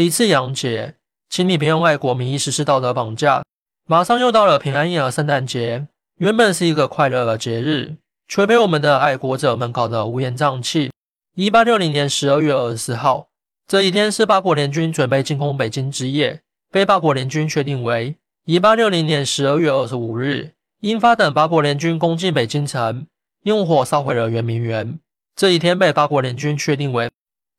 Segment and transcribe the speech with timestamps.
[0.00, 0.94] 第一次洋节，
[1.28, 3.42] 请你别用外国名义实施道德绑架。
[3.86, 7.96] 马上又到了平安夜和圣诞节，原本是一个快乐的节日，
[8.26, 10.90] 却被我们的爱国者们搞得乌烟瘴气。
[11.36, 13.28] 一八六零年十二月二十四号，
[13.68, 16.40] 这一天是八国联军准备进攻北京之夜，
[16.70, 20.52] 被八国联军确定为一八六零年十二月二十五日。
[20.80, 23.06] 英法等八国联军攻进北京城，
[23.42, 24.98] 用火烧毁了圆明园。
[25.36, 27.10] 这一天被八国联军确定为。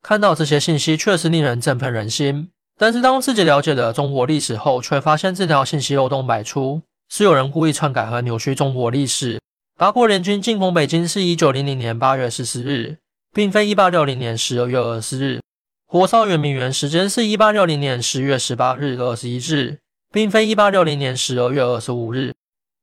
[0.02, 2.50] 看到这些信息，确实令人振奋人心。
[2.76, 9.40] 但是当自己了解了中国历史后，却发现这条信息漏洞百出，是有人故意篡改和扭曲中国历史。
[9.78, 12.98] 八国联军进攻北京是一九零零年八月十四日，
[13.32, 15.40] 并非一八六零年十二月二十日。
[15.86, 19.78] 火烧圆明园时间是一八六零年十月十八日二十一日，
[20.12, 22.34] 并非一八六零年十二月二十五日。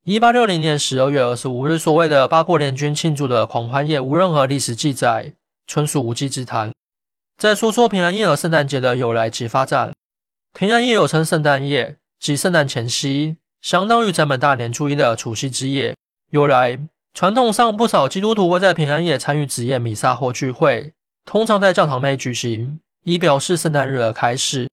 [0.05, 5.33] 一八六零年十二月二十五日所谓的八国联军庆祝的狂欢夜，无任何历史记载，
[5.67, 6.71] 纯属无稽之谈。
[7.39, 9.93] 再说说平安夜和圣诞节的由来及发展。
[10.53, 15.95] 平安夜又称圣诞夜，即圣诞前夕，相当于咱们大年初一的除夕之夜。
[16.31, 16.77] 由来，
[17.13, 20.91] 传统上不少基督徒会在平安夜参与子夜弥撒或聚会，
[21.23, 24.67] 通常在教堂内举行，以表示圣诞日的开始。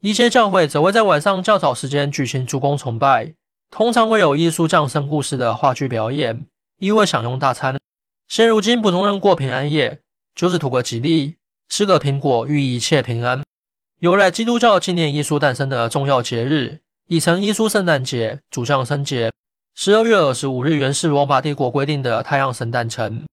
[0.00, 3.32] 一些教会则会在晚上较早时间举行主公崇拜，
[3.70, 6.44] 通常会有耶稣降生故事的话剧表演，
[6.80, 7.78] 亦会享用大餐。
[8.26, 10.00] 现如今普通人过平安夜，
[10.34, 11.36] 就是图个吉利。
[11.68, 13.42] 吃个苹果，寓意一切平安。
[14.00, 19.30] 由来基督教纪念耶稣诞生的重要节日，已成耶稣圣诞节、主降生节。
[19.74, 23.24] 十二月二十五日原是罗马帝国规定的太阳神诞辰。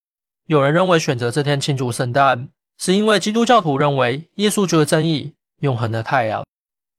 [0.48, 6.44] 有人认为选择这天庆祝圣诞，是因为基督教徒认为耶稣就是正义、永恒的太阳。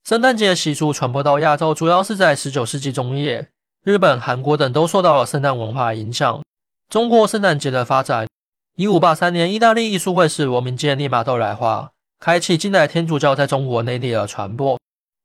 [0.05, 3.49] 圣诞节习俗传播到亚洲，主要是在十九世纪中叶，
[3.85, 6.43] 日本、韩国等都受到了圣诞文化影响。
[6.89, 8.27] 中国圣诞节的发展。
[8.77, 14.79] 一五八三年，意大利艺术会士罗明坚利玛窦来华，开启近代天主教在中国内地的传播。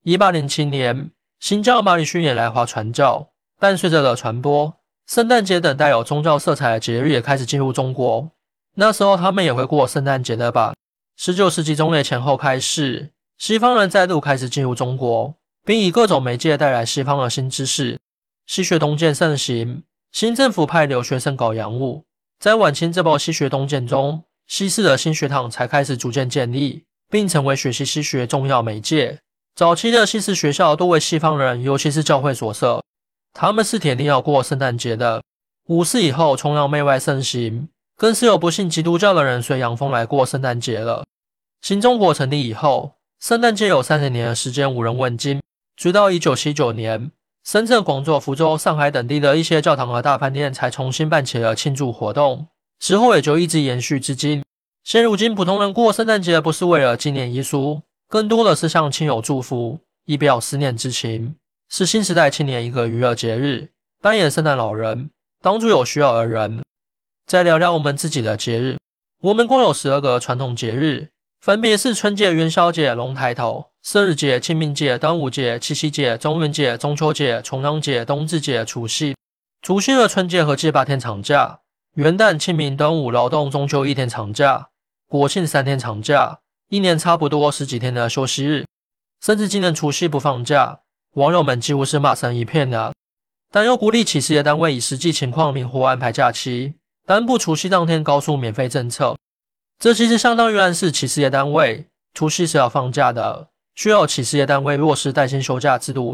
[0.04, 3.28] 一八零七年，新教马里逊也来华传教。
[3.60, 4.74] 伴随着的传播，
[5.06, 8.32] 圣诞节等带有宗教色彩的节日也开始进入中国。
[8.76, 10.74] 那时候，他们也会过圣诞节的吧？
[11.18, 18.00] 十九世纪中叶前后开始，西方人再度开始进入中国，并以各种媒介带来西方的新知识。
[18.48, 19.84] 西学东渐盛行，
[20.14, 22.06] 新政府派留学生搞洋务。
[22.42, 29.20] 在晚清这波西学东渐中，西式的新学堂才开始逐渐建立，并成为学习西学重要媒介。
[29.54, 32.82] 早期的西式学校多为西方人，尤其是教会所设，
[33.32, 35.22] 他们是铁定要过圣诞节的。
[35.68, 41.06] 五四以后，崇洋媚外盛行，更是有不信基督教的人随洋风来过圣诞节了。
[41.62, 45.40] 新中国成立以后，圣诞节有三十年的时间无人问津，
[45.76, 47.12] 直到一九七九年。
[47.44, 52.48] 深圳、广州、福州、上海等地的一些教堂和大饭店才重新办起了庆祝活动，
[52.80, 54.44] 之后也就一直延续至今。
[54.84, 61.36] 现如今，普通人过圣诞节不是为了纪念耶稣，更多的是向亲友祝福，以表思念之情，
[61.70, 63.70] 是新时代青年一个娱乐节日，
[64.02, 65.10] 扮演圣诞老人，
[65.42, 66.62] 帮助有需要的人。
[67.26, 68.78] 再聊聊我们自己的节日，
[69.22, 71.10] 我们共有十二个传统节日，
[71.40, 73.71] 分别是春节、元宵节、龙抬头。
[73.84, 79.16] 生日节、清明节、端午节、七夕节、中元节、中秋节、重阳节、冬至节、除夕。
[79.64, 81.62] 除夕的春节和节八天长假，
[81.96, 84.70] 元旦、清明、端午、劳动、中秋一天长假，
[85.08, 88.66] 国庆三天长假，一年差不多十几天的休息日。
[89.20, 90.82] 甚至今年除夕不放假，
[91.16, 92.94] 网友们几乎是骂声一片的。
[93.52, 96.76] 但又鼓励企事业单位以实际情况灵活安排假期，
[97.08, 99.18] 颁布除夕当天高速免费政策。
[99.80, 103.51] 这其实相当于暗示企事业单位除夕是要放假的。
[103.76, 106.14] 需要企事业单位落实带薪休假制度。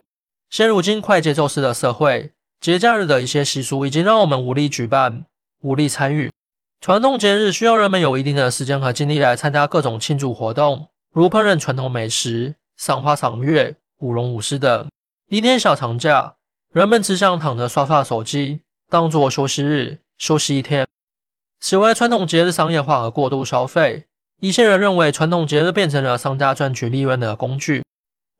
[0.49, 5.25] 现如今快节奏式的社会，节假日的一些习俗已经让我们无力举办、
[5.61, 6.31] 无力参与。
[6.79, 14.87] 传统节日需要人们有一定的时间和精力来参加各种庆祝活动，如烹饪传统美食、赏花赏月、舞龙舞狮等。
[15.29, 16.35] 一天小长假，
[16.71, 20.87] 人们只想躺着刷刷手机，当做休息日休息一天。
[21.59, 24.06] 此外，传统节日商业化和过度消费。
[24.39, 27.83] 一些人认为传统节日变成了商家赚取利润的工具，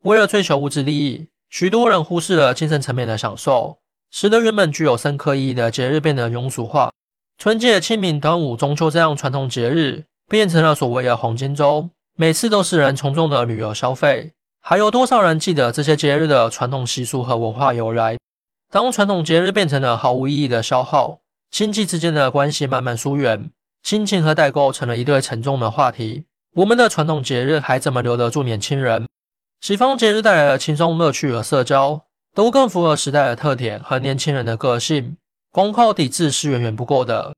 [0.04, 3.78] 为了追求物质利益，许多人忽视了精神层面的享受，
[4.12, 6.92] 使得原本具有深刻意义的节日变得庸俗化。
[7.36, 14.32] 春节、清明、端午、中秋这样传统节日变成了所谓的黄金周，每次都是人从众的旅游消费。
[14.60, 18.16] 还有多少人记得这些节日的传统习俗和文化由来？
[18.70, 21.18] 当传统节日变成了毫无意义的消耗，
[21.50, 23.50] 亲戚之间的关系慢慢疏远。
[23.88, 26.26] 亲情和代沟成了一对沉重的话题。
[26.56, 29.06] 我们的传统节日还怎么留得住年轻人？
[29.62, 32.02] 西方节日带来的轻松乐趣和社交，
[32.34, 35.16] 都更符合时代的特点和年轻人的个性。
[35.50, 37.32] 光靠抵制是远远不够的。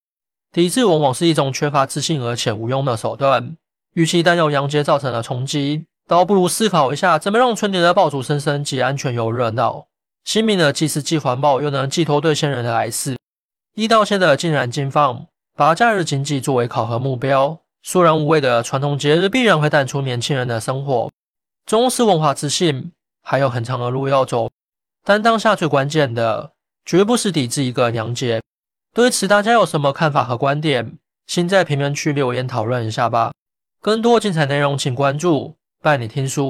[0.50, 3.55] 抵制往往是一种缺乏自信而且无用的手段。
[3.94, 9.87] 与其担忧洋节造成的冲击，倒不如思考一下，怎么让春节的爆竹声声既安全又热闹。
[10.25, 13.17] 新明的祭祀既环保，又能寄托对先人的来世。
[13.76, 15.26] 一到线的竟然禁放，
[15.60, 21.12] 把假日经济作为考核目标，索然无味的传统节日必然会淡出年轻人的生活。
[21.66, 22.92] 重视文化自信，
[23.22, 24.48] 还有很长的路要走。
[25.04, 26.52] 但当下最关键的，
[26.86, 28.40] 绝不是抵制一个娘节。
[28.94, 30.96] 对此，大家有什么看法和观点？
[31.26, 33.32] 请在评论区留言讨论一下吧。
[33.82, 36.48] 更多精彩内容，请关注伴你听书。